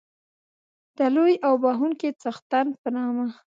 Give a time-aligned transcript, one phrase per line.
[0.97, 3.27] د لوی او بښوونکي څښتن په نامه.